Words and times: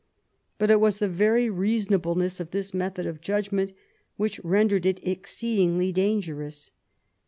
But 0.57 0.71
it 0.71 0.79
was 0.79 0.97
the 0.97 1.07
very 1.07 1.47
reasonableness 1.47 2.39
of 2.39 2.49
this 2.49 2.73
method 2.73 3.05
of 3.05 3.21
judgment 3.21 3.71
which 4.17 4.43
ren 4.43 4.67
dered 4.67 4.83
it 4.87 4.99
exceedingly 5.05 5.91
dangerous. 5.91 6.71